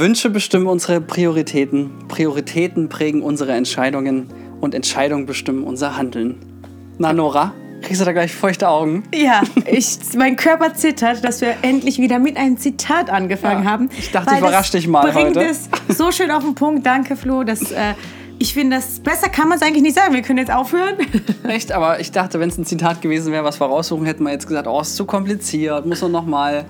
[0.00, 4.28] Wünsche bestimmen unsere Prioritäten, Prioritäten prägen unsere Entscheidungen
[4.62, 6.38] und Entscheidungen bestimmen unser Handeln.
[6.96, 7.52] Na, Nora,
[7.82, 9.02] kriegst du da gleich feuchte Augen?
[9.14, 13.90] Ja, ich, mein Körper zittert, dass wir endlich wieder mit einem Zitat angefangen Ja, haben.
[13.98, 15.50] ich dachte, ich überrasche dich mal bringt heute.
[15.50, 16.86] es so schön auf den Punkt.
[16.86, 17.44] Danke, Flo.
[17.44, 17.92] Das, äh,
[18.38, 20.14] ich finde, das besser kann man es eigentlich nicht sagen.
[20.14, 20.94] Wir können jetzt aufhören.
[21.46, 24.32] Echt, aber ich dachte, wenn es ein Zitat gewesen wäre, was wir raussuchen, hätten wir
[24.32, 26.64] jetzt gesagt, oh, ist zu kompliziert, muss man nochmal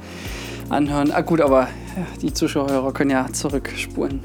[0.69, 1.13] anhören.
[1.13, 4.21] Ah, gut, aber ja, die Zuschauer können ja zurückspulen.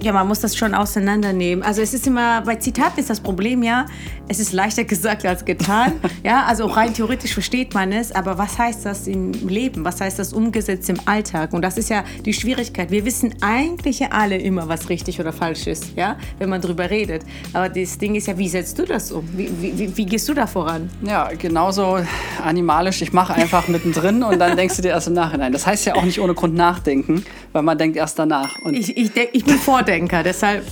[0.00, 1.64] Ja, man muss das schon auseinandernehmen.
[1.64, 3.86] Also es ist immer, bei Zitaten ist das Problem ja,
[4.28, 5.92] es ist leichter gesagt als getan.
[6.24, 9.84] ja, also rein theoretisch versteht man es, aber was heißt das im Leben?
[9.84, 11.52] Was heißt das umgesetzt im Alltag?
[11.52, 12.90] Und das ist ja die Schwierigkeit.
[12.90, 16.88] Wir wissen eigentlich ja alle immer, was richtig oder falsch ist, ja, wenn man drüber
[16.90, 17.22] redet.
[17.52, 19.28] Aber das Ding ist ja, wie setzt du das um?
[19.36, 20.90] Wie, wie, wie, wie gehst du da voran?
[21.02, 21.98] Ja, genauso
[22.44, 23.02] animalisch.
[23.02, 25.52] Ich mache einfach mittendrin und dann denkst du dir erst im Nachhinein.
[25.52, 27.09] Das heißt ja auch nicht ohne Grund nachdenken,
[27.52, 28.58] weil man denkt erst danach.
[28.62, 30.64] Und Ich, ich, denk, ich bin Vordenker, deshalb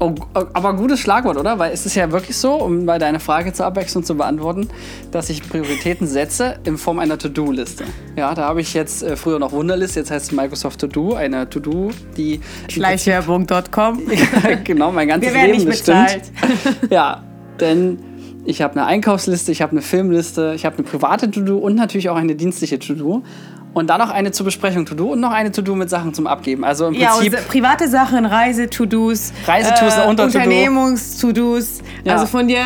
[0.00, 1.58] Oh, aber gutes Schlagwort, oder?
[1.58, 4.68] Weil es ist ja wirklich so, um bei deiner Frage zur Abwechslung zu beantworten,
[5.10, 7.84] dass ich Prioritäten setze in Form einer To-Do-Liste.
[8.14, 11.50] Ja, da habe ich jetzt äh, früher noch Wunderlist, jetzt heißt es Microsoft To-Do, eine
[11.50, 14.02] To-Do, die Schleichwerbung.com.
[14.64, 16.22] genau mein ganzes Wir werden Leben nicht bezahlt.
[16.90, 17.24] Ja,
[17.58, 17.98] denn
[18.44, 22.08] ich habe eine Einkaufsliste, ich habe eine Filmliste, ich habe eine private To-Do und natürlich
[22.08, 23.24] auch eine dienstliche To-Do.
[23.74, 26.64] Und dann noch eine zur Besprechung To-Do und noch eine To-Do mit Sachen zum Abgeben.
[26.64, 27.34] Also im Ja, Prinzip.
[27.38, 30.08] und private Sachen, Reise-To-Dos, Reise-Tos, äh.
[30.08, 31.80] Unternehmungs-To-Dos.
[32.04, 32.14] Ja.
[32.14, 32.62] Also von dir,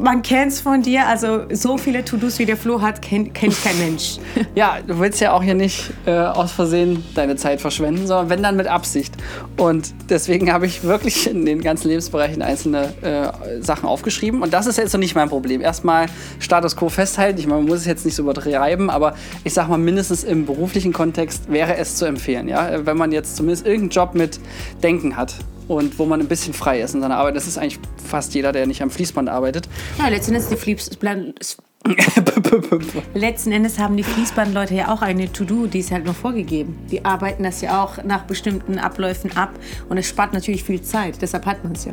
[0.00, 3.62] man kennt es von dir, also so viele To-Dos wie der Flo hat, kennt, kennt
[3.62, 4.16] kein Mensch.
[4.54, 8.42] Ja, du willst ja auch hier nicht äh, aus Versehen deine Zeit verschwenden, sondern wenn
[8.42, 9.12] dann mit Absicht.
[9.56, 14.42] Und deswegen habe ich wirklich in den ganzen Lebensbereichen einzelne äh, Sachen aufgeschrieben.
[14.42, 15.60] Und das ist jetzt noch nicht mein Problem.
[15.60, 16.06] Erstmal
[16.38, 17.38] Status quo festhalten.
[17.40, 20.43] Ich meine, man muss es jetzt nicht so übertreiben, aber ich sag mal, mindestens im
[20.46, 22.48] beruflichen Kontext wäre es zu empfehlen.
[22.48, 22.86] Ja?
[22.86, 24.40] Wenn man jetzt zumindest irgendeinen Job mit
[24.82, 25.34] Denken hat.
[25.66, 27.36] Und wo man ein bisschen frei ist in seiner Arbeit.
[27.36, 29.66] Das ist eigentlich fast jeder, der nicht am Fließband arbeitet.
[29.98, 31.56] Ja, letzten Endes, die Fließband,
[33.14, 36.78] letzten Endes haben die Fließbandleute ja auch eine To-Do, die ist halt nur vorgegeben.
[36.90, 39.50] Die arbeiten das ja auch nach bestimmten Abläufen ab
[39.88, 41.20] und es spart natürlich viel Zeit.
[41.20, 41.92] Deshalb hat man es ja.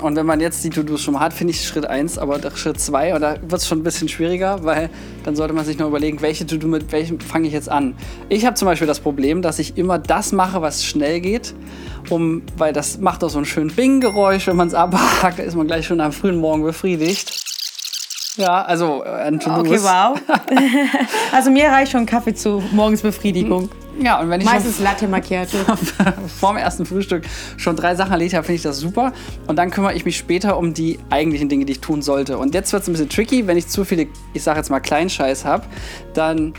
[0.00, 2.56] Und wenn man jetzt die To-Dos schon mal hat, finde ich Schritt 1, aber doch
[2.56, 4.88] Schritt 2, und da wird es schon ein bisschen schwieriger, weil
[5.24, 7.94] dann sollte man sich noch überlegen, welche To-Do mit welchem fange ich jetzt an.
[8.28, 11.54] Ich habe zum Beispiel das Problem, dass ich immer das mache, was schnell geht,
[12.08, 15.54] um, weil das macht auch so ein schön Bing-Geräusch, wenn man es abhakt, da ist
[15.54, 17.44] man gleich schon am frühen Morgen befriedigt.
[18.38, 19.58] Ja, also äh, an To-Dos.
[19.58, 20.18] Okay, wow.
[21.32, 23.68] also mir reicht schon Kaffee zu Morgensbefriedigung.
[24.00, 25.56] Ja, und wenn ich Meistens Latte Macchiato.
[26.40, 27.24] vorm ersten Frühstück
[27.56, 29.12] schon drei Sachen erledigt habe, finde ich das super.
[29.46, 32.38] Und dann kümmere ich mich später um die eigentlichen Dinge, die ich tun sollte.
[32.38, 34.80] Und jetzt wird es ein bisschen tricky, wenn ich zu viele, ich sage jetzt mal
[34.80, 35.64] Kleinscheiß habe,
[36.14, 36.54] dann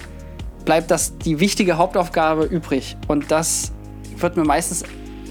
[0.65, 2.97] bleibt das die wichtige Hauptaufgabe übrig.
[3.07, 3.71] Und das
[4.17, 4.83] wird mir meistens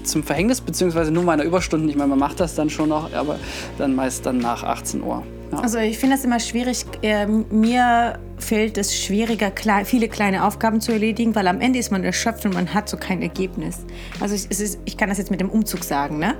[0.03, 1.87] zum Verhängnis, beziehungsweise nur meiner Überstunden.
[1.89, 3.37] Ich meine, man macht das dann schon noch, aber
[3.77, 5.23] dann meist dann nach 18 Uhr.
[5.51, 5.59] Ja.
[5.59, 6.85] Also ich finde das immer schwierig.
[7.01, 11.91] Äh, mir fällt es schwieriger, klei viele kleine Aufgaben zu erledigen, weil am Ende ist
[11.91, 13.79] man erschöpft und man hat so kein Ergebnis.
[14.19, 16.19] Also ich, ist, ich kann das jetzt mit dem Umzug sagen.
[16.19, 16.35] Ne?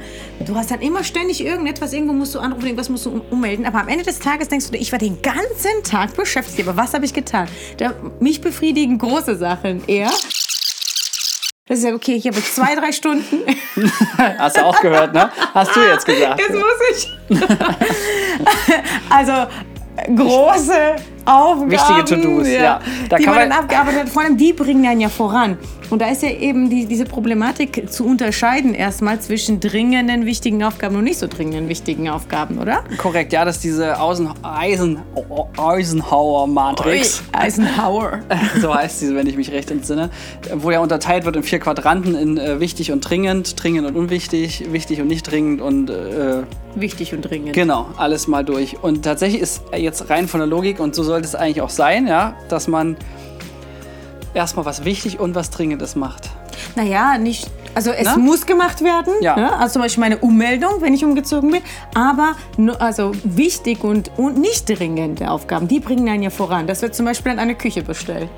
[0.45, 3.65] Du hast dann immer ständig irgendetwas, irgendwo musst du anrufen, irgendwas musst du um, ummelden.
[3.65, 6.67] Aber am Ende des Tages denkst du, ich war den ganzen Tag beschäftigt.
[6.67, 7.47] Aber was habe ich getan?
[7.77, 10.11] Da, mich befriedigen große Sachen eher.
[11.69, 13.41] Das ist ja okay, ich habe zwei, drei Stunden.
[14.39, 15.29] Hast du auch gehört, ne?
[15.53, 16.39] Hast du jetzt gesagt.
[16.39, 17.17] Jetzt muss ich.
[19.09, 19.33] also
[20.15, 21.69] große Aufgaben.
[21.69, 22.79] Wichtige To-Dos, ja.
[23.07, 24.09] Da die kann man dann man- abgearbeitet hat.
[24.09, 25.59] Vor allem die bringen einen ja voran.
[25.89, 30.95] Und da ist ja eben die, diese Problematik zu unterscheiden erstmal zwischen dringenden, wichtigen Aufgaben
[30.95, 32.83] und nicht so dringenden, wichtigen Aufgaben, oder?
[32.97, 34.99] Korrekt, ja, das ist diese Außen, Eisen,
[35.57, 37.23] Eisenhower-Matrix.
[37.31, 38.19] Eisenhower.
[38.61, 40.09] so heißt sie, wenn ich mich recht entsinne,
[40.55, 44.71] wo ja unterteilt wird in vier Quadranten in äh, wichtig und dringend, dringend und unwichtig,
[44.71, 46.43] wichtig und nicht dringend und äh,
[46.75, 47.53] Wichtig und dringend.
[47.53, 48.77] genau, alles mal durch.
[48.81, 52.07] Und tatsächlich ist jetzt rein von der Logik, und so sollte es eigentlich auch sein,
[52.07, 52.95] ja, dass man
[54.33, 56.29] erstmal was wichtig und was Dringendes macht.
[56.75, 57.49] Naja, nicht.
[57.75, 58.17] Also es Na?
[58.17, 59.13] muss gemacht werden.
[59.21, 59.35] Ja.
[59.35, 59.53] Ne?
[59.57, 61.61] Also zum Beispiel meine Ummeldung, wenn ich umgezogen bin.
[61.93, 62.35] Aber
[62.79, 66.67] also wichtig und, und nicht dringende Aufgaben, die bringen einen ja voran.
[66.67, 68.29] Das wird zum Beispiel an eine Küche bestellt.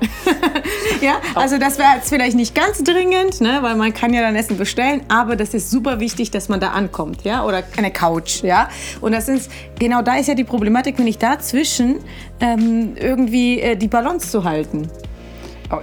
[1.00, 3.58] ja, also das wäre jetzt vielleicht nicht ganz dringend, ne?
[3.62, 5.02] weil man kann ja dann Essen bestellen.
[5.08, 8.68] Aber das ist super wichtig, dass man da ankommt, ja, oder eine Couch, ja.
[9.00, 11.96] Und das ist genau da ist ja die Problematik, wenn ich dazwischen
[12.40, 14.88] ähm, irgendwie äh, die Balance zu halten.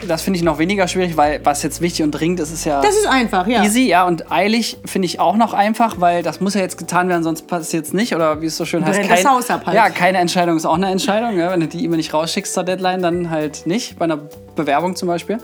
[0.07, 2.81] Das finde ich noch weniger schwierig, weil was jetzt wichtig und dringend ist, ist ja
[2.81, 3.63] Das ist einfach, ja.
[3.63, 7.09] easy, ja, und eilig finde ich auch noch einfach, weil das muss ja jetzt getan
[7.09, 8.99] werden, sonst passiert es nicht, oder wie es so schön heißt.
[8.99, 9.75] Brennt das Haus ab halt.
[9.75, 11.37] Ja, keine Entscheidung ist auch eine Entscheidung.
[11.37, 11.51] Ja.
[11.51, 14.19] Wenn du die E-Mail nicht rausschickst zur Deadline, dann halt nicht, bei einer
[14.55, 15.37] Bewerbung zum Beispiel.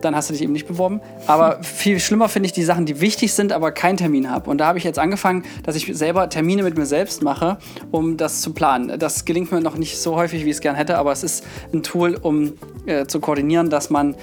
[0.00, 1.00] dann hast du dich eben nicht beworben.
[1.26, 4.50] Aber viel schlimmer finde ich die Sachen, die wichtig sind, aber keinen Termin habe.
[4.50, 7.58] Und da habe ich jetzt angefangen, dass ich selber Termine mit mir selbst mache,
[7.90, 8.98] um das zu planen.
[8.98, 11.44] Das gelingt mir noch nicht so häufig, wie ich es gern hätte, aber es ist
[11.72, 12.54] ein Tool, um
[12.86, 14.16] äh, zu koordinieren, dass man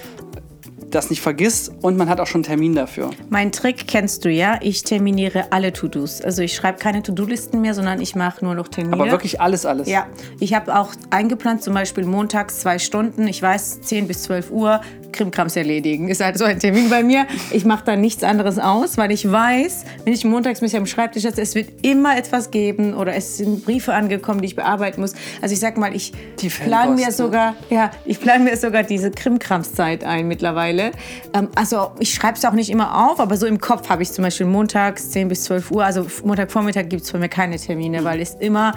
[0.92, 3.12] das nicht vergisst und man hat auch schon einen Termin dafür.
[3.30, 4.58] Mein Trick kennst du ja.
[4.62, 6.22] Ich terminiere alle To-Dos.
[6.22, 8.96] Also ich schreibe keine To-Do-Listen mehr, sondern ich mache nur noch Termine.
[8.96, 9.88] Aber wirklich alles, alles.
[9.88, 10.08] Ja,
[10.40, 13.28] ich habe auch eingeplant, zum Beispiel montags zwei Stunden.
[13.28, 16.10] Ich weiß, 10 bis 12 Uhr Krimkrams erledigen.
[16.10, 17.26] Ist halt so ein Termin bei mir.
[17.52, 21.24] Ich mache da nichts anderes aus, weil ich weiß, wenn ich montags mich am Schreibtisch
[21.24, 25.14] setze, es wird immer etwas geben oder es sind Briefe angekommen, die ich bearbeiten muss.
[25.42, 30.04] Also ich sag mal, ich plane mir sogar, ja, ich plane mir sogar diese Krimkramszeit
[30.04, 30.92] ein mittlerweile.
[31.34, 34.12] Ähm, also ich schreibe es auch nicht immer auf, aber so im Kopf habe ich
[34.12, 35.86] zum Beispiel montags 10 bis 12 Uhr.
[35.86, 38.74] Also Montagvormittag gibt es für mich keine Termine, weil es immer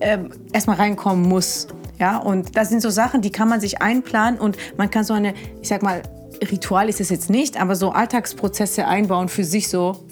[0.00, 1.68] ähm, erstmal reinkommen muss.
[2.00, 5.12] Ja, und das sind so Sachen, die kann man sich einplanen und man kann so
[5.12, 6.02] eine, ich sag mal,
[6.50, 10.02] Ritual ist es jetzt nicht, aber so Alltagsprozesse einbauen für sich so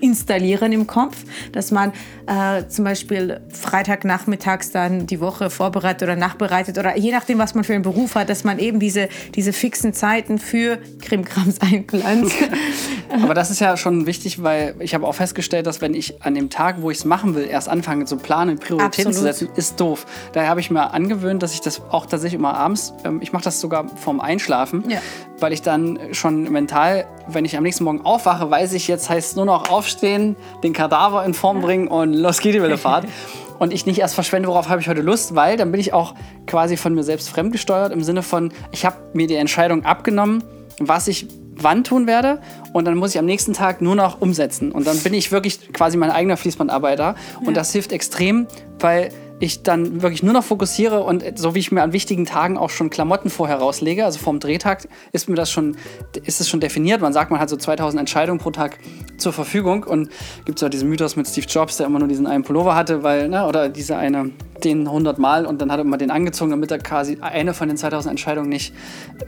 [0.00, 1.16] installieren im Kopf,
[1.52, 1.92] dass man
[2.26, 7.64] äh, zum Beispiel Freitagnachmittags dann die Woche vorbereitet oder nachbereitet oder je nachdem, was man
[7.64, 12.32] für einen Beruf hat, dass man eben diese, diese fixen Zeiten für Krimkrams einplant.
[13.22, 16.34] Aber das ist ja schon wichtig, weil ich habe auch festgestellt, dass wenn ich an
[16.34, 19.14] dem Tag, wo ich es machen will, erst anfange zu planen, Prioritäten Absolut.
[19.14, 20.06] zu setzen, ist doof.
[20.32, 23.44] Daher habe ich mir angewöhnt, dass ich das auch tatsächlich immer abends, ähm, ich mache
[23.44, 24.98] das sogar vorm Einschlafen, ja.
[25.38, 29.30] weil ich dann schon mental, wenn ich am nächsten Morgen aufwache, weiß ich, jetzt heißt
[29.30, 33.06] es nur noch aufstehen, den Kadaver in Form bringen und los geht die Wellefahrt.
[33.58, 36.14] und ich nicht erst verschwende, worauf habe ich heute Lust, weil dann bin ich auch
[36.46, 40.42] quasi von mir selbst fremdgesteuert im Sinne von, ich habe mir die Entscheidung abgenommen,
[40.78, 41.26] was ich
[41.58, 42.40] wann tun werde
[42.74, 45.72] und dann muss ich am nächsten Tag nur noch umsetzen und dann bin ich wirklich
[45.72, 47.52] quasi mein eigener Fließbandarbeiter und ja.
[47.52, 48.46] das hilft extrem,
[48.78, 52.56] weil ich dann wirklich nur noch fokussiere und so wie ich mir an wichtigen Tagen
[52.56, 55.76] auch schon Klamotten vorher rauslege, also vorm Drehtag ist mir das schon,
[56.24, 57.00] ist es schon definiert.
[57.02, 58.78] Man sagt, man hat so 2000 Entscheidungen pro Tag
[59.18, 60.10] zur Verfügung und
[60.46, 63.02] gibt es auch diesen Mythos mit Steve Jobs, der immer nur diesen einen Pullover hatte,
[63.02, 64.30] weil, ne, oder diese eine,
[64.64, 67.68] den 100 Mal und dann hat er immer den angezogen, damit er quasi eine von
[67.68, 68.74] den 2000 Entscheidungen nicht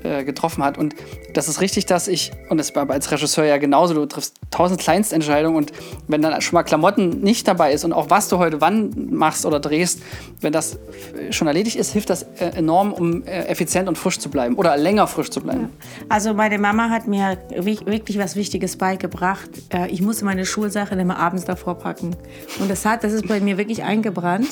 [0.02, 0.78] äh, getroffen hat.
[0.78, 0.94] Und
[1.34, 4.80] das ist richtig, dass ich, und das war als Regisseur ja genauso, du triffst 1000
[4.80, 5.72] Kleinstentscheidungen und
[6.06, 9.46] wenn dann schon mal Klamotten nicht dabei ist und auch was du heute wann machst
[9.46, 10.02] oder drehst,
[10.40, 10.78] wenn das
[11.30, 14.76] schon erledigt ist, hilft das äh, enorm, um äh, effizient und frisch zu bleiben oder
[14.76, 15.70] länger frisch zu bleiben.
[16.08, 19.50] Also meine Mama hat mir wirklich was Wichtiges beigebracht.
[19.72, 22.16] Äh, ich musste meine Schulsachen immer abends davor packen.
[22.60, 24.48] Und das hat, das ist bei mir wirklich eingebrannt,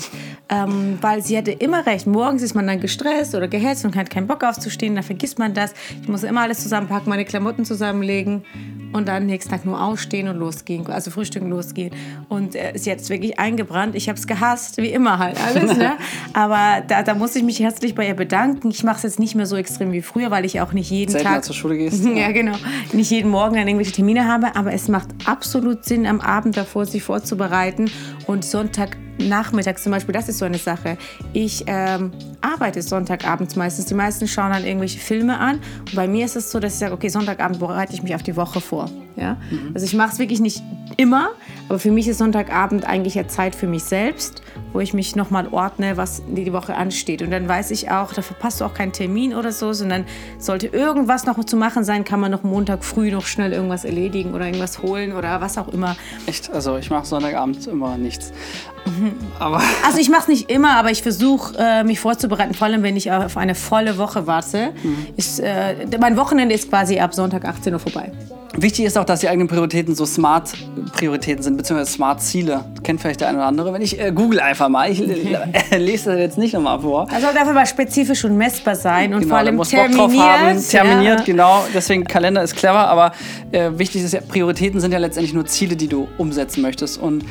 [0.67, 2.07] ähm, weil sie hatte immer recht.
[2.07, 5.55] Morgens ist man dann gestresst oder gehetzt und hat keinen Bock aufzustehen, dann vergisst man
[5.55, 5.75] das.
[6.03, 8.45] Ich muss immer alles zusammenpacken, meine Klamotten zusammenlegen
[8.93, 11.93] und dann nächsten Tag nur aufstehen und losgehen, also frühstücken losgehen.
[12.29, 13.95] Und äh, ist jetzt wirklich eingebrannt.
[13.95, 15.77] Ich habe es gehasst, wie immer halt alles.
[15.77, 15.93] Ne?
[16.33, 18.71] Aber da, da muss ich mich herzlich bei ihr bedanken.
[18.71, 21.13] Ich mache es jetzt nicht mehr so extrem wie früher, weil ich auch nicht jeden
[21.13, 22.05] Seltener Tag zur Schule gehst.
[22.15, 22.57] ja, genau.
[22.93, 24.57] Nicht jeden Morgen dann irgendwelche Termine habe.
[24.57, 27.91] Aber es macht absolut Sinn, am Abend davor sich vorzubereiten
[28.27, 30.99] und Sonntag Nachmittags zum Beispiel, das ist so eine Sache.
[31.33, 33.87] Ich ähm, arbeite Sonntagabends meistens.
[33.87, 35.61] Die meisten schauen dann irgendwelche Filme an.
[35.81, 38.23] Und bei mir ist es so, dass ich sage, okay, Sonntagabend bereite ich mich auf
[38.23, 38.76] die Woche vor.
[39.17, 39.37] Ja?
[39.51, 39.73] Mhm.
[39.75, 40.63] Also ich mache es wirklich nicht
[40.97, 41.31] immer,
[41.69, 44.43] aber für mich ist Sonntagabend eigentlich ja Zeit für mich selbst,
[44.73, 47.23] wo ich mich nochmal ordne, was die Woche ansteht.
[47.23, 50.05] Und dann weiß ich auch, da verpasst du auch keinen Termin oder so, sondern
[50.39, 54.35] sollte irgendwas noch zu machen sein, kann man noch Montag früh noch schnell irgendwas erledigen
[54.35, 55.97] oder irgendwas holen oder was auch immer.
[56.27, 56.51] Echt?
[56.51, 58.33] Also ich mache Sonntagabend immer nichts.
[59.39, 62.83] Aber also ich mache es nicht immer, aber ich versuche äh, mich vorzubereiten, vor allem
[62.83, 64.73] wenn ich auf eine volle Woche warte.
[64.83, 65.07] Mhm.
[65.17, 68.13] Ist, äh, mein Wochenende ist quasi ab Sonntag 18 Uhr vorbei.
[68.59, 72.65] Wichtig ist auch, dass die eigenen Prioritäten so Smart-Prioritäten sind, beziehungsweise Smart-Ziele.
[72.83, 73.73] Kennt vielleicht der eine oder andere.
[73.73, 74.99] Wenn ich äh, google einfach mal, ich
[75.77, 77.07] lese das jetzt nicht nochmal vor.
[77.13, 79.99] Also darf aber spezifisch und messbar sein und genau, vor allem muss terminiert.
[79.99, 81.25] Bock drauf haben, terminiert, ja.
[81.25, 81.65] genau.
[81.75, 83.13] Deswegen Kalender ist clever, aber
[83.53, 86.99] äh, wichtig ist ja, Prioritäten sind ja letztendlich nur Ziele, die du umsetzen möchtest.
[86.99, 87.25] Und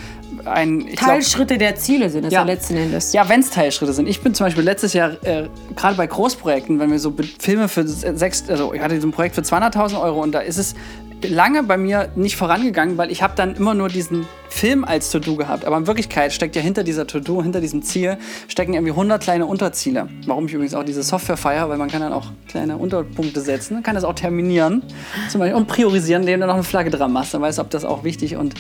[0.46, 3.14] ein Teilschritte glaub, der Ziele sind es ja, ja letzten Endes.
[3.14, 4.08] Ja, wenn es Teilschritte sind.
[4.08, 7.88] Ich bin zum Beispiel letztes Jahr äh, gerade bei Großprojekten, wenn wir so Filme für
[7.88, 10.76] sechs, also ich hatte so ein Projekt für 200.000 Euro und da ist es
[11.24, 15.36] lange bei mir nicht vorangegangen, weil ich habe dann immer nur diesen Film als To-Do
[15.36, 15.66] gehabt.
[15.66, 18.18] Aber in Wirklichkeit steckt ja hinter dieser To-Do, hinter diesem Ziel,
[18.48, 20.08] stecken irgendwie 100 kleine Unterziele.
[20.26, 23.84] Warum ich übrigens auch diese Software feiere, weil man kann dann auch kleine Unterpunkte setzen,
[23.84, 24.84] kann das auch terminieren
[25.30, 27.34] zum Beispiel, und priorisieren, indem du noch eine Flagge dran machst.
[27.34, 28.56] Dann weißt du, ob das auch wichtig und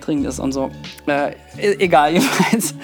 [0.00, 0.70] dringend ist und so.
[1.06, 2.74] Äh, e-, egal, jedenfalls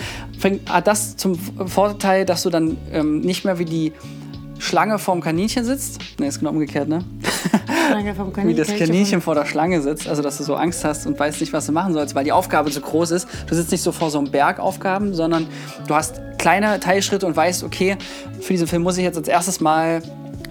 [0.69, 3.93] hat das zum Vorteil, dass du dann ähm, nicht mehr wie die
[4.59, 6.01] Schlange vorm Kaninchen sitzt.
[6.19, 7.05] Ne, ist genau umgekehrt, ne?
[7.89, 8.49] Schlange vom Kaninchen.
[8.67, 11.41] Wie das Kaninchen vor der Schlange sitzt, also dass du so Angst hast und weißt
[11.41, 13.29] nicht, was du machen sollst, weil die Aufgabe zu groß ist.
[13.47, 15.47] Du sitzt nicht so vor so einem Berg Aufgaben, sondern
[15.87, 17.97] du hast kleine Teilschritte und weißt, okay,
[18.41, 20.03] für diesen Film muss ich jetzt als erstes mal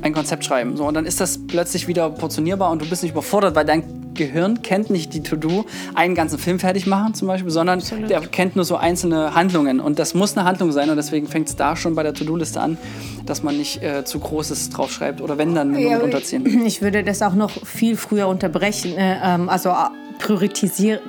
[0.01, 0.77] ein Konzept schreiben.
[0.77, 4.04] So, und dann ist das plötzlich wieder portionierbar und du bist nicht überfordert, weil dein
[4.15, 8.09] Gehirn kennt nicht die To-Do, einen ganzen Film fertig machen zum Beispiel, sondern Absolut.
[8.09, 9.79] der kennt nur so einzelne Handlungen.
[9.79, 12.59] Und das muss eine Handlung sein und deswegen fängt es da schon bei der To-Do-Liste
[12.59, 12.77] an,
[13.25, 16.45] dass man nicht äh, zu Großes draufschreibt oder wenn dann nur Ja, mit aber unterziehen.
[16.65, 19.73] Ich würde das auch noch viel früher unterbrechen, äh, ähm, also äh,
[20.19, 20.99] priorisieren.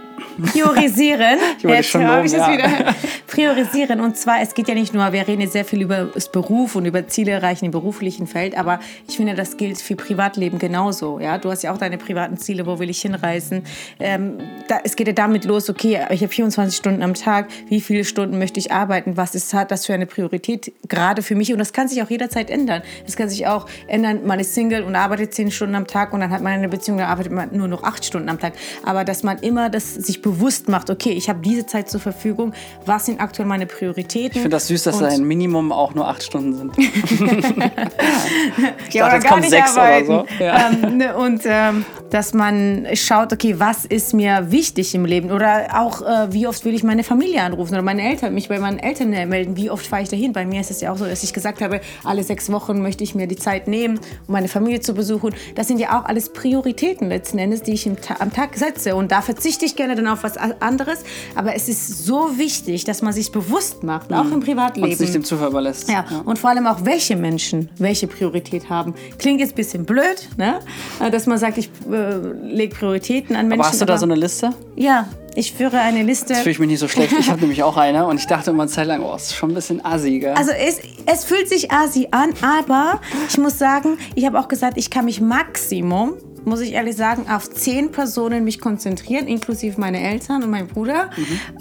[0.52, 1.38] Priorisieren.
[1.58, 2.52] Ich Jetzt schon habe ich es ja.
[2.52, 2.68] wieder.
[3.26, 4.00] Priorisieren.
[4.00, 6.76] Und zwar, es geht ja nicht nur, wir reden jetzt sehr viel über das Beruf
[6.76, 11.18] und über Ziele erreichen im beruflichen Feld, aber ich finde, das gilt für Privatleben genauso.
[11.18, 11.38] Ja?
[11.38, 13.64] Du hast ja auch deine privaten Ziele, wo will ich hinreisen.
[13.98, 17.80] Ähm, da, es geht ja damit los, okay, ich habe 24 Stunden am Tag, wie
[17.80, 21.52] viele Stunden möchte ich arbeiten, was ist hat das für eine Priorität gerade für mich
[21.52, 22.82] und das kann sich auch jederzeit ändern.
[23.06, 26.20] Es kann sich auch ändern, man ist Single und arbeitet 10 Stunden am Tag und
[26.20, 28.52] dann hat man eine Beziehung, da arbeitet man nur noch 8 Stunden am Tag.
[28.84, 32.52] Aber dass man immer das sich bewusst macht, okay, ich habe diese Zeit zur Verfügung,
[32.84, 34.36] was sind aktuell meine Prioritäten.
[34.36, 36.78] Ich finde das süß, dass Und- dein Minimum auch nur acht Stunden sind.
[36.88, 40.08] ich Ja, dachte, oder jetzt gar kommen nicht sechs arbeiten.
[40.10, 40.44] oder so.
[40.44, 40.70] Ja.
[40.70, 45.30] Ähm, ne, und ähm, dass man schaut, okay, was ist mir wichtig im Leben?
[45.30, 48.58] Oder auch, äh, wie oft will ich meine Familie anrufen oder meine Eltern, mich bei
[48.58, 49.56] meinen Eltern melden?
[49.56, 50.32] Wie oft fahre ich dahin?
[50.32, 53.04] Bei mir ist es ja auch so, dass ich gesagt habe, alle sechs Wochen möchte
[53.04, 55.34] ich mir die Zeit nehmen, um meine Familie zu besuchen.
[55.54, 58.96] Das sind ja auch alles Prioritäten letzten Endes, die ich im Ta am Tag setze.
[58.96, 61.04] Und da verzichte ich gerne dann auf was anderes.
[61.34, 64.90] Aber es ist so wichtig, dass man sich bewusst macht, auch im Und Privatleben.
[64.90, 65.88] es nicht dem Zufall überlässt.
[65.88, 68.94] Ja, und vor allem auch, welche Menschen welche Priorität haben.
[69.18, 70.60] Klingt jetzt ein bisschen blöd, ne?
[71.00, 73.60] Äh, dass man sagt, ich äh, lege Prioritäten an Menschen.
[73.60, 74.50] Aber hast du da so eine Liste?
[74.76, 76.34] Ja, ich führe eine Liste.
[76.34, 77.14] Fühle ich mich nicht so schlecht.
[77.18, 79.34] Ich habe nämlich auch eine und ich dachte immer eine Zeit lang, oh, das ist
[79.34, 80.34] schon ein bisschen assi, gell?
[80.34, 84.78] Also es, es fühlt sich asi an, aber ich muss sagen, ich habe auch gesagt,
[84.78, 86.14] ich kann mich Maximum,
[86.46, 91.10] muss ich ehrlich sagen, auf zehn Personen mich konzentrieren, inklusive meine Eltern und mein Bruder,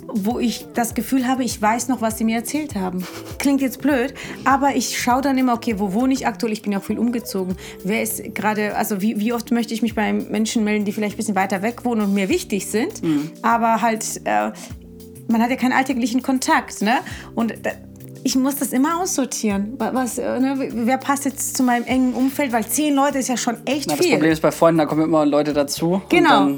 [0.08, 3.06] wo ich das Gefühl habe, ich weiß noch, was sie mir erzählt haben.
[3.40, 4.14] Klingt jetzt blöd,
[4.44, 6.54] aber ich schaue dann immer, okay, wo wohne ich aktuell?
[6.54, 7.58] Ich bin ja auch viel umgezogen.
[7.84, 11.16] Wer ist gerade, also wie, wie oft möchte ich mich bei Menschen melden, die vielleicht
[11.16, 13.02] ein bisschen weiter weg wohnen und mir wichtig sind,
[13.42, 14.22] aber halt...
[14.26, 14.52] Äh,
[15.28, 17.00] man hat ja keinen alltäglichen Kontakt, ne?
[17.34, 17.56] Und
[18.26, 19.76] ich muss das immer aussortieren.
[19.78, 20.56] Wa- Was, äh, ne?
[20.74, 22.52] Wer passt jetzt zu meinem engen Umfeld?
[22.52, 24.16] Weil zehn Leute ist ja schon echt Na, das viel.
[24.16, 26.02] Problem ist bei Freunden, da kommen immer Leute dazu.
[26.10, 26.50] Genau.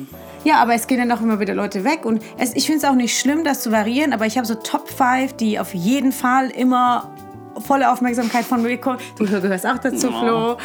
[0.46, 2.06] Ja, aber es gehen dann auch immer wieder Leute weg.
[2.06, 4.56] Und es, ich finde es auch nicht schlimm, das zu variieren, aber ich habe so
[4.56, 7.12] Top 5, die auf jeden Fall immer
[7.60, 9.00] volle Aufmerksamkeit von mir bekommen.
[9.18, 10.58] Du gehörst auch dazu, Flo.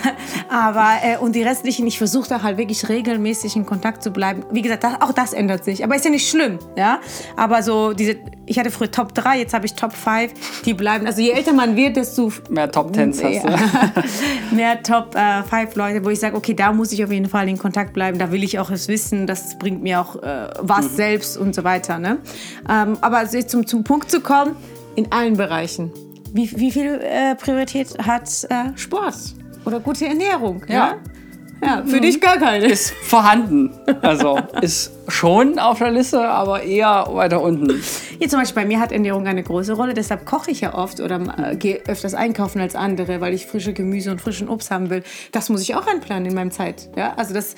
[0.48, 4.44] aber, äh, und die restlichen, ich versuche da halt wirklich regelmäßig in Kontakt zu bleiben.
[4.50, 5.84] Wie gesagt, das, auch das ändert sich.
[5.84, 7.00] Aber ist ja nicht schlimm, ja.
[7.36, 8.16] Aber so diese,
[8.46, 11.06] ich hatte früher Top 3, jetzt habe ich Top 5, die bleiben.
[11.06, 14.54] Also je älter man wird, desto mehr Top Tens hast du.
[14.54, 17.58] mehr Top 5 Leute, wo ich sage, okay, da muss ich auf jeden Fall in
[17.58, 21.36] Kontakt bleiben, da will ich auch es wissen, das bringt mir auch äh, was selbst
[21.36, 21.98] und so weiter.
[21.98, 22.18] Ne?
[22.68, 24.56] Ähm, aber also jetzt zum, zum Punkt zu kommen,
[24.96, 25.92] in allen Bereichen.
[26.32, 29.16] Wie, wie viel äh, Priorität hat äh, Sport
[29.64, 30.64] oder gute Ernährung?
[30.68, 30.96] Ja.
[31.62, 32.64] Ja, für dich gar keine.
[32.66, 33.70] Ist vorhanden.
[34.00, 37.82] Also ist schon auf der Liste, aber eher weiter unten.
[38.18, 41.00] Hier zum Beispiel bei mir hat Ernährung eine große Rolle, deshalb koche ich ja oft
[41.00, 44.88] oder äh, gehe öfters einkaufen als andere, weil ich frische Gemüse und frischen Obst haben
[44.88, 45.02] will.
[45.32, 46.88] Das muss ich auch einplanen in meinem Zeit.
[46.96, 47.12] Ja?
[47.16, 47.56] Also das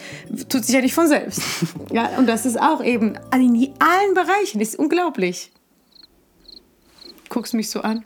[0.48, 1.40] tut sich ja nicht von selbst.
[1.92, 2.10] ja?
[2.18, 5.52] Und das ist auch eben in allen Bereichen, das ist unglaublich.
[7.28, 8.04] Guckst mich so an.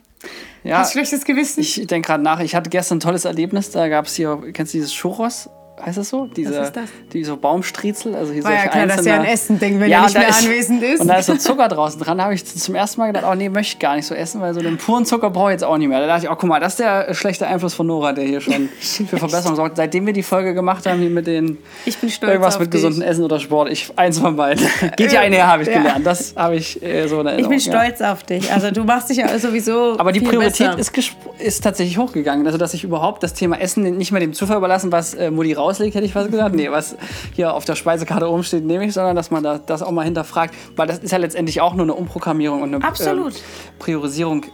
[0.63, 1.61] Ja, Hast schlechtes Gewissen?
[1.61, 2.39] ich denke gerade nach.
[2.39, 3.71] Ich hatte gestern ein tolles Erlebnis.
[3.71, 5.49] Da gab es hier, kennst du dieses Churros?
[5.85, 6.25] Heißt das so?
[6.35, 6.89] Diese, ist das?
[7.13, 8.15] Die so Baumstriezel.
[8.15, 10.35] Also hier War ja klar, dass einzelne- er ein Essen denkt, wenn er nicht mehr
[10.35, 11.01] anwesend ist.
[11.01, 12.17] Und da ist so Zucker draußen dran.
[12.17, 14.41] Da habe ich zum ersten Mal gedacht, oh nee, möchte ich gar nicht so essen,
[14.41, 15.99] weil so den puren Zucker brauche ich jetzt auch nicht mehr.
[15.99, 18.41] Da dachte ich, oh guck mal, das ist der schlechte Einfluss von Nora, der hier
[18.41, 19.77] schon für Verbesserung sorgt.
[19.77, 22.81] Seitdem wir die Folge gemacht haben, hier mit den Ich bin stolz irgendwas mit dich.
[22.81, 24.65] gesunden Essen oder Sport, ich eins von beiden.
[24.97, 25.77] Geht ja einher, habe ich Ja.
[25.77, 26.05] gelernt.
[26.07, 27.49] Das habe ich äh, so in Ich Erinnerung.
[27.51, 27.71] bin ja.
[27.83, 28.51] stolz auf dich.
[28.51, 30.91] Also du machst dich ja sowieso Aber die Priorität ist,
[31.37, 32.47] ist tatsächlich hochgegangen.
[32.47, 35.53] Also, dass ich überhaupt das Thema Essen nicht mehr dem Zufall überlassen, was äh, Mutti
[35.67, 36.55] rauslegt, hätte ich fast gesagt.
[36.55, 36.95] Nee, was
[37.33, 40.03] hier auf der Speisekarte oben steht, nehme ich, sondern dass man da, das auch mal
[40.03, 40.53] hinterfragt.
[40.75, 43.31] Weil das ist ja letztendlich auch nur eine Umprogrammierung und eine ähm,
[43.79, 44.45] Priorisierung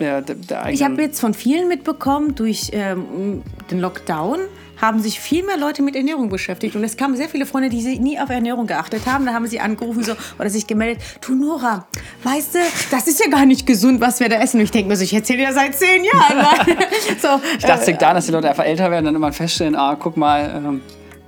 [0.00, 0.74] der, der, eigenen.
[0.74, 4.40] Ich habe jetzt von vielen mitbekommen, durch ähm, den Lockdown
[4.80, 6.74] haben sich viel mehr Leute mit Ernährung beschäftigt.
[6.74, 9.26] Und es kamen sehr viele Freunde, die nie auf Ernährung geachtet haben.
[9.26, 11.86] Da haben sie angerufen so, oder sich gemeldet, du Nora,
[12.24, 12.58] weißt du,
[12.90, 14.58] das ist ja gar nicht gesund, was wir da essen.
[14.58, 16.46] Und ich denke mir so, ich erzähle dir seit zehn Jahren.
[17.20, 17.28] so,
[17.58, 19.96] ich dachte, liegt daran, dass die Leute einfach älter werden und dann immer feststellen, ah,
[19.98, 20.80] guck mal, ähm,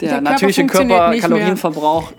[0.02, 1.14] der, Der natürliche funktioniert Körper,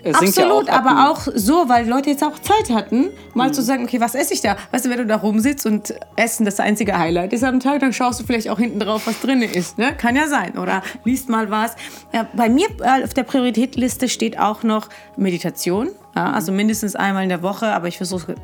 [0.02, 0.78] äh, sinkt Absolut, ja auch.
[0.78, 3.52] ab aber auch so, weil Leute jetzt auch Zeit hatten, mal Mhm.
[3.52, 4.56] zu sagen, okay, was esse ich da?
[4.72, 7.92] Weißt du, wenn du da rumsitzt und Essen das einzige Highlight ist am Tag, dann
[7.92, 9.78] schaust du vielleicht auch hinten drauf, was drin ist.
[9.78, 9.94] Ne?
[9.96, 10.58] Kann ja sein.
[10.58, 11.76] Oder liest mal was.
[12.12, 15.90] Ja, bei mir äh, auf der Prioritätliste steht auch noch Meditation.
[16.16, 18.36] Ja, also mindestens einmal in der Woche, aber ich versuche,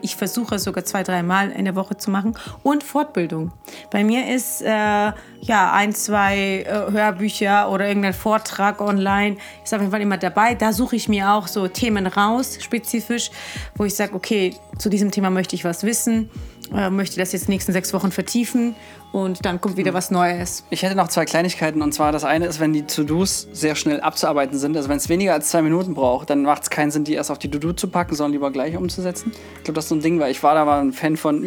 [0.00, 2.36] ich versuche es sogar zwei, dreimal in der Woche zu machen.
[2.64, 3.52] Und Fortbildung.
[3.90, 9.80] Bei mir ist äh, ja ein, zwei äh, Hörbücher oder irgendein Vortrag online, ist auf
[9.80, 10.54] jeden Fall immer dabei.
[10.54, 13.30] Da suche ich mir auch so Themen raus, spezifisch,
[13.76, 16.28] wo ich sage, okay, zu diesem Thema möchte ich was wissen,
[16.74, 18.74] äh, möchte das jetzt nächsten sechs Wochen vertiefen
[19.12, 20.64] und dann kommt wieder was Neues.
[20.70, 24.00] Ich hätte noch zwei Kleinigkeiten und zwar das eine ist, wenn die To-Dos sehr schnell
[24.00, 27.04] abzuarbeiten sind, also wenn es weniger als zwei Minuten braucht, dann macht es keinen Sinn,
[27.04, 29.32] die erst auf die To-Do zu packen, sondern lieber gleich umzusetzen.
[29.58, 31.44] Ich glaube, das ist so ein Ding, weil ich war da mal ein Fan von,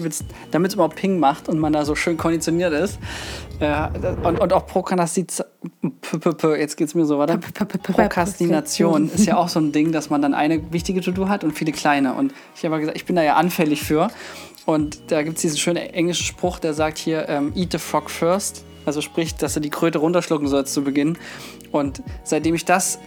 [0.51, 2.99] damit es immer Ping macht und man da so schön konditioniert ist.
[3.59, 3.87] Äh,
[4.23, 5.47] und, und auch Prokrastination,
[6.57, 7.37] jetzt geht es mir so, warte.
[7.37, 11.53] Prokrastination ist ja auch so ein Ding, dass man dann eine wichtige To-Do hat und
[11.53, 12.13] viele kleine.
[12.13, 14.09] Und ich habe gesagt, ich bin da ja anfällig für.
[14.65, 18.09] Und da gibt es diesen schönen englischen Spruch, der sagt hier, ähm, eat the frog
[18.09, 18.63] first.
[18.85, 21.17] Also sprich, dass du die Kröte runterschlucken sollst zu Beginn.
[21.71, 22.99] Und seitdem ich das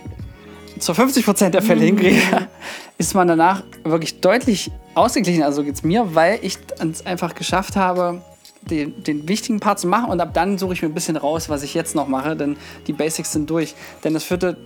[0.79, 2.49] zu 50 Prozent der Fälle hinkriege,
[2.99, 5.43] ist man danach wirklich deutlich ausgeglichen.
[5.43, 8.23] Also geht es mir, weil ich es einfach geschafft habe,
[8.63, 11.49] den, den, wichtigen Part zu machen und ab dann suche ich mir ein bisschen raus,
[11.49, 13.75] was ich jetzt noch mache, denn die Basics sind durch.
[14.05, 14.57] Denn es führte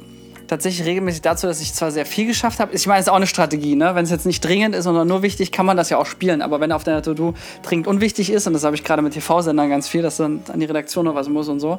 [0.53, 2.75] tatsächlich regelmäßig dazu, dass ich zwar sehr viel geschafft habe.
[2.75, 3.95] Ich meine, es ist auch eine Strategie, ne?
[3.95, 6.43] Wenn es jetzt nicht dringend ist, sondern nur wichtig, kann man das ja auch spielen.
[6.43, 7.33] Aber wenn auf deiner To-Do
[7.63, 10.61] dringend unwichtig ist, und das habe ich gerade mit TV-Sendern ganz viel, dass dann an
[10.61, 11.79] die Redaktion noch was muss und so,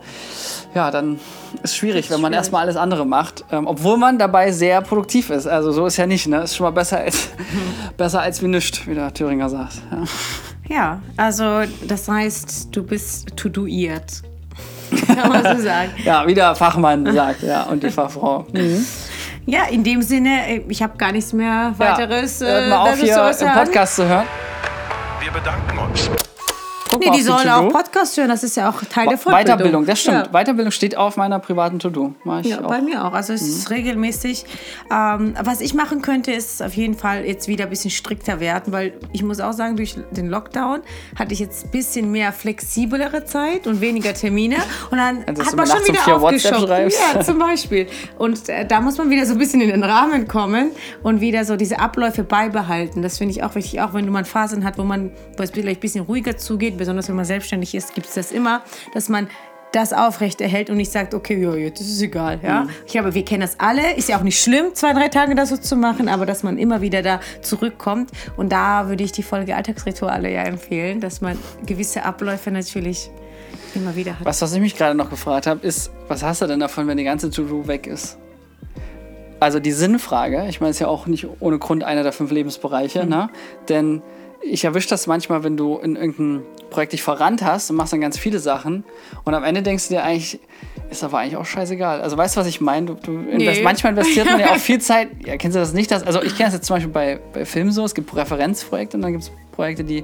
[0.73, 1.19] ja, dann
[1.61, 3.45] ist es schwierig, wenn man erstmal alles andere macht.
[3.51, 5.45] Ähm, obwohl man dabei sehr produktiv ist.
[5.45, 6.41] Also so ist ja nicht, ne?
[6.41, 7.29] Ist schon mal besser als,
[7.97, 9.81] besser als wie nichts, wie der Thüringer sagt.
[9.91, 10.75] Ja.
[10.75, 14.23] ja, also das heißt, du bist to-doiert.
[15.07, 15.91] Kann man so sagen.
[16.03, 18.45] ja, wie der Fachmann sagt, ja, und die Fachfrau.
[18.53, 18.85] Mhm.
[19.45, 22.39] Ja, in dem Sinne, äh, ich habe gar nichts mehr weiteres.
[22.39, 24.25] Ja, hört mal auf, hier im Podcast zu hören.
[25.19, 26.09] Wir bedanken uns.
[26.89, 27.82] Guck nee, die sollen auch Podcast
[28.17, 29.55] hören, das ist ja auch Teil der Fortbildung.
[29.57, 30.27] Weiterbildung, das stimmt.
[30.27, 30.31] Ja.
[30.31, 32.13] Weiterbildung steht auf meiner privaten To-Do.
[32.43, 32.67] Ja, auch.
[32.67, 33.13] bei mir auch.
[33.13, 33.47] Also es mhm.
[33.47, 34.45] ist regelmäßig.
[34.91, 38.73] Ähm, was ich machen könnte, ist auf jeden Fall jetzt wieder ein bisschen strikter werden,
[38.73, 40.81] weil ich muss auch sagen, durch den Lockdown
[41.17, 44.58] hatte ich jetzt ein bisschen mehr flexiblere Zeit und weniger Termine.
[44.91, 46.93] Und dann also, hat man schon wieder aufgeschockt.
[47.13, 47.88] Ja, zum Beispiel.
[48.17, 50.71] Und äh, da muss man wieder so ein bisschen in den Rahmen kommen
[51.03, 53.01] und wieder so diese Abläufe beibehalten.
[53.01, 55.79] Das finde ich auch wichtig, auch wenn man Phasen hat, wo man wo es vielleicht
[55.79, 58.62] ein bisschen ruhiger zugeht, besonders wenn man selbstständig ist, gibt es das immer,
[58.93, 59.28] dass man
[59.74, 62.39] das aufrechterhält und nicht sagt, okay, ja, jetzt ist es egal.
[62.43, 62.63] Ja?
[62.63, 62.69] Mhm.
[62.86, 63.96] Ich glaube, wir kennen das alle.
[63.96, 66.58] Ist ja auch nicht schlimm, zwei, drei Tage das so zu machen, aber dass man
[66.58, 68.12] immer wieder da zurückkommt.
[68.38, 73.10] Und da würde ich die Folge Alltagsrituale ja empfehlen, dass man gewisse Abläufe natürlich
[73.74, 74.26] immer wieder hat.
[74.26, 76.98] Was, was ich mich gerade noch gefragt habe, ist, was hast du denn davon, wenn
[76.98, 78.17] die ganze To-Do weg ist?
[79.39, 82.32] Also die Sinnfrage, ich meine, es ist ja auch nicht ohne Grund einer der fünf
[82.32, 83.10] Lebensbereiche, mhm.
[83.10, 83.30] ne?
[83.69, 84.02] Denn
[84.41, 88.01] ich erwische das manchmal, wenn du in irgendein Projekt dich verrannt hast und machst dann
[88.01, 88.83] ganz viele Sachen
[89.23, 90.39] und am Ende denkst du dir eigentlich,
[90.89, 92.01] ist aber eigentlich auch scheißegal.
[92.01, 92.88] Also weißt du, was ich meine?
[92.88, 93.33] Du, du nee.
[93.33, 95.09] invest, manchmal investiert man ja auch viel Zeit.
[95.25, 95.91] Ja, kennst du das nicht?
[95.91, 98.97] Dass, also ich kenne das jetzt zum Beispiel bei, bei Filmen so, es gibt Referenzprojekte
[98.97, 100.03] und dann gibt es Projekte, die,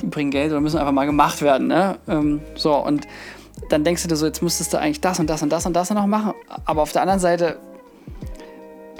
[0.00, 1.68] die bringen Geld oder müssen einfach mal gemacht werden.
[1.68, 1.98] Ne?
[2.08, 3.06] Ähm, so, und
[3.68, 5.74] dann denkst du dir so, jetzt müsstest du eigentlich das und das und das und
[5.74, 6.34] das noch machen.
[6.64, 7.58] Aber auf der anderen Seite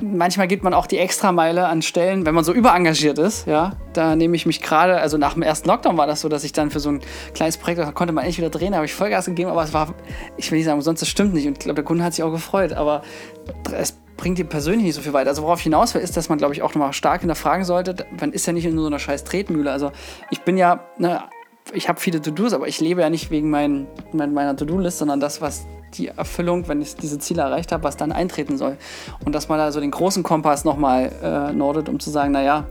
[0.03, 3.47] manchmal geht man auch die Extrameile an Stellen, wenn man so überengagiert ist.
[3.47, 6.45] Ja, da nehme ich mich gerade, also nach dem ersten Lockdown war das so, dass
[6.45, 7.01] ich dann für so ein
[7.35, 9.73] kleines Projekt, da konnte man endlich wieder drehen, da habe ich Vollgas gegeben, aber es
[9.73, 9.95] war,
[10.37, 11.47] ich will nicht sagen, sonst das stimmt nicht.
[11.47, 13.03] Und ich glaube, der Kunde hat sich auch gefreut, aber
[13.73, 15.31] es bringt dir persönlich nicht so viel weiter.
[15.31, 18.33] Also worauf hinaus will, ist, dass man, glaube ich, auch nochmal stark hinterfragen sollte, man
[18.33, 19.71] ist ja nicht in so einer scheiß Tretmühle.
[19.71, 19.93] Also
[20.31, 21.23] ich bin ja, ne,
[21.73, 25.41] ich habe viele To-Dos, aber ich lebe ja nicht wegen mein, meiner To-Do-List, sondern das,
[25.41, 28.77] was die Erfüllung, wenn ich diese Ziele erreicht habe, was dann eintreten soll.
[29.25, 32.67] Und dass man da so den großen Kompass nochmal äh, nordet, um zu sagen, naja,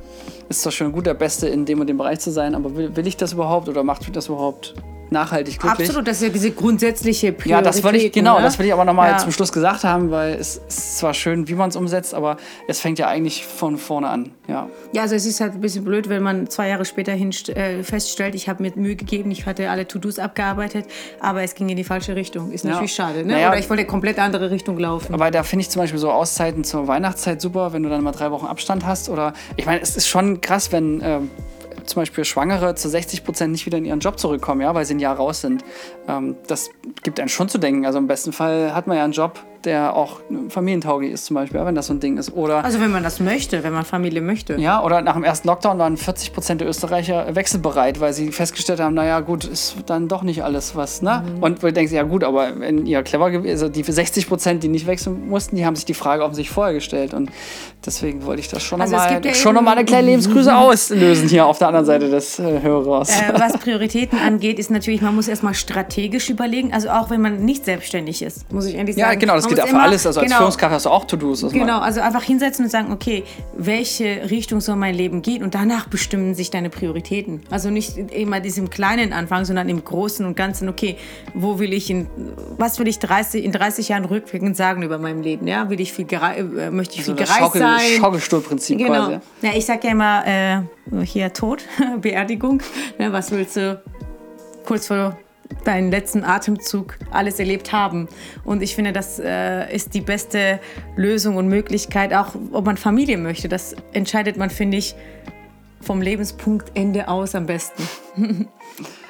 [0.49, 2.95] ist doch schön gut, der Beste in dem und dem Bereich zu sein, aber will,
[2.95, 4.75] will ich das überhaupt oder macht mich das überhaupt
[5.11, 5.87] nachhaltig glücklich.
[5.87, 7.49] Absolut, das ist ja diese grundsätzliche Priorität.
[7.51, 8.43] Ja, das wollte ich, genau, ne?
[8.43, 9.17] das will ich aber nochmal ja.
[9.17, 12.79] zum Schluss gesagt haben, weil es ist zwar schön, wie man es umsetzt, aber es
[12.79, 14.31] fängt ja eigentlich von vorne an.
[14.47, 17.31] Ja, ja also es ist halt ein bisschen blöd, wenn man zwei Jahre später hin,
[17.47, 20.85] äh, feststellt, ich habe mir Mühe gegeben, ich hatte alle To-Dos abgearbeitet,
[21.19, 22.51] aber es ging in die falsche Richtung.
[22.51, 23.05] Ist natürlich ja.
[23.05, 23.33] schade, ne?
[23.33, 25.13] Naja, Oder ich wollte komplett andere Richtung laufen.
[25.13, 28.11] Aber da finde ich zum Beispiel so Auszeiten zur Weihnachtszeit super, wenn du dann mal
[28.11, 29.09] drei Wochen Abstand hast.
[29.09, 31.01] Oder ich meine, es ist schon krass, wenn.
[31.01, 31.19] Äh,
[31.87, 34.95] zum Beispiel Schwangere zu 60 Prozent nicht wieder in ihren Job zurückkommen, ja, weil sie
[34.95, 35.63] ein Jahr raus sind.
[36.07, 36.69] Ähm, das
[37.03, 37.85] gibt einen schon zu denken.
[37.85, 41.63] Also im besten Fall hat man ja einen Job, der auch familientauglich ist, zum Beispiel,
[41.65, 42.33] wenn das so ein Ding ist.
[42.33, 44.55] Oder, also wenn man das möchte, wenn man Familie möchte.
[44.55, 48.79] Ja, oder nach dem ersten Lockdown waren 40 Prozent der Österreicher wechselbereit, weil sie festgestellt
[48.79, 51.01] haben, naja gut, ist dann doch nicht alles was.
[51.01, 51.23] Ne?
[51.25, 51.43] Mhm.
[51.43, 54.67] Und wir denken, ja gut, aber wenn ihr clever gewesen also die 60 Prozent, die
[54.67, 57.13] nicht wechseln mussten, die haben sich die Frage offensichtlich vorher gestellt.
[57.13, 57.31] Und
[57.85, 61.29] deswegen wollte ich das schon also nochmal ja schon noch mal eine kleine Lebensgrüße auslösen
[61.29, 63.09] hier auf der anderen Seite des äh, Hörers.
[63.09, 67.43] Äh, was Prioritäten angeht, ist natürlich, man muss erstmal strategisch überlegen, also auch wenn man
[67.43, 69.11] nicht selbstständig ist, muss ich ehrlich sagen.
[69.11, 70.05] Ja, genau, das das geht für immer- alles.
[70.05, 70.37] Also als genau.
[70.39, 71.43] Führungskraft hast du auch To-Dos.
[71.43, 73.23] Also Genau, also einfach hinsetzen und sagen, okay,
[73.55, 75.43] welche Richtung soll mein Leben gehen?
[75.43, 77.41] Und danach bestimmen sich deine Prioritäten.
[77.49, 80.97] Also nicht immer diesem kleinen Anfang, sondern im Großen und Ganzen, okay,
[81.33, 82.07] wo will ich in,
[82.57, 85.47] was will ich 30, in 30 Jahren rückwirkend sagen über mein Leben?
[85.47, 87.79] Ja, will ich viel äh, möchte ich So viel das gereist Schaukel, sein?
[87.99, 88.93] Schaukelstuhlprinzip Genau.
[88.93, 89.19] quasi.
[89.41, 90.61] Ja, ich sag ja immer, äh,
[91.05, 91.63] hier Tod,
[92.01, 92.61] Beerdigung.
[92.97, 93.81] Ne, was willst du
[94.65, 95.17] kurz vor
[95.63, 98.07] deinen letzten Atemzug alles erlebt haben?
[98.43, 100.59] Und ich finde, das äh, ist die beste
[100.95, 103.49] Lösung und Möglichkeit, auch ob man Familie möchte.
[103.49, 104.95] Das entscheidet man, finde ich,
[105.81, 107.87] vom Lebenspunktende aus am besten.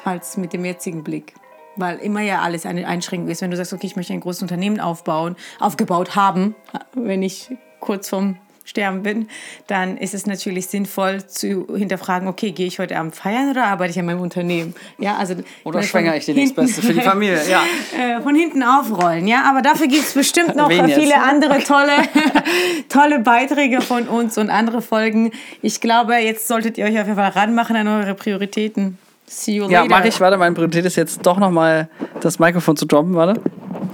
[0.03, 1.33] Als mit dem jetzigen Blick.
[1.75, 3.41] Weil immer ja alles eine Einschränkung ist.
[3.41, 6.55] Wenn du sagst, okay, ich möchte ein großes Unternehmen aufbauen, aufgebaut haben,
[6.93, 9.29] wenn ich kurz vorm Sterben bin,
[9.67, 13.91] dann ist es natürlich sinnvoll zu hinterfragen, okay, gehe ich heute Abend feiern oder arbeite
[13.91, 14.75] ich an meinem Unternehmen?
[14.97, 17.39] Ja, also, Oder schwängere ich die nächstbeste für die Familie.
[17.49, 17.63] Ja.
[17.97, 19.45] äh, von hinten aufrollen, ja.
[19.49, 20.99] Aber dafür gibt es bestimmt noch Wen äh, jetzt?
[20.99, 21.93] viele andere tolle,
[22.89, 25.31] tolle Beiträge von uns und andere Folgen.
[25.61, 28.97] Ich glaube, jetzt solltet ihr euch auf jeden Fall ranmachen an eure Prioritäten.
[29.27, 29.95] See you Ja, later.
[29.95, 30.19] mache ich.
[30.19, 31.87] Warte, meine Priorität ist jetzt doch nochmal
[32.19, 33.15] das Mikrofon zu droppen.
[33.15, 33.39] Warte.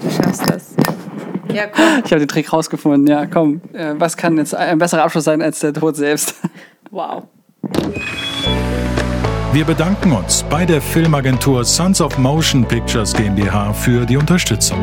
[0.02, 0.73] Du schaffst das.
[1.52, 1.84] Ja, komm.
[2.06, 3.08] Ich habe den Trick rausgefunden.
[3.08, 3.62] Ja, komm.
[3.74, 6.36] Äh, was kann jetzt ein besserer Abschluss sein als der Tod selbst?
[6.92, 7.24] Wow.
[9.52, 14.78] Wir bedanken uns bei der Filmagentur Sons of Motion Pictures GmbH für die Unterstützung.